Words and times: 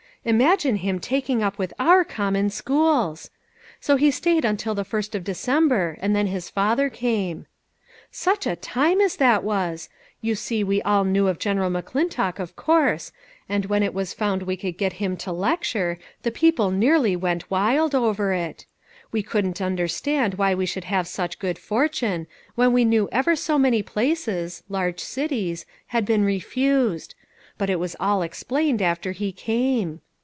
Imagine 0.23 0.75
him 0.75 0.99
taking 0.99 1.41
up 1.41 1.57
with 1.57 1.73
our 1.79 2.03
common 2.05 2.51
schools! 2.51 3.31
so 3.79 3.95
he 3.95 4.11
stayed 4.11 4.45
until 4.45 4.75
the 4.75 4.83
first 4.85 5.15
of 5.15 5.23
December, 5.23 5.97
and 5.99 6.15
then 6.15 6.27
his 6.27 6.47
father 6.47 6.91
came." 6.91 7.47
Such 8.11 8.45
a 8.45 8.55
time 8.55 9.01
as 9.01 9.15
that 9.15 9.43
was! 9.43 9.89
You 10.21 10.35
see 10.35 10.63
we 10.63 10.79
all 10.83 11.03
4! 11.05 11.09
knew 11.11 11.27
of 11.27 11.39
General 11.39 11.71
McClintock, 11.71 12.37
of 12.37 12.55
course, 12.55 13.11
and 13.49 13.65
when 13.65 13.81
it 13.81 13.95
was 13.95 14.13
found 14.13 14.43
we 14.43 14.55
could 14.55 14.77
get 14.77 14.93
him 15.01 15.17
to 15.17 15.31
lecture, 15.31 15.97
424 16.21 16.29
LITTLE 16.29 16.31
FISHEES: 16.71 16.73
AND 16.75 16.83
THEIR 16.83 16.91
NETS. 16.91 17.01
the 17.01 17.01
people 17.01 17.01
nearly 17.01 17.15
went 17.15 17.49
wild 17.49 17.95
over 17.95 18.31
it. 18.31 18.67
We 19.11 19.23
couldn't 19.23 19.59
understand 19.59 20.35
why 20.35 20.53
we 20.53 20.67
should 20.67 20.83
have 20.83 21.07
such 21.07 21.39
good 21.39 21.57
fortune, 21.57 22.27
when 22.53 22.71
we 22.71 22.85
knew 22.85 23.09
ever 23.11 23.35
so 23.35 23.57
many 23.57 23.81
places 23.81 24.61
large 24.69 24.99
cities 24.99 25.65
had 25.87 26.05
been 26.05 26.23
refused; 26.23 27.15
but 27.57 27.71
it 27.71 27.79
was 27.79 27.95
all 27.99 28.21
explained 28.21 28.83
after 28.83 29.13
he 29.13 29.31
came. 29.31 29.99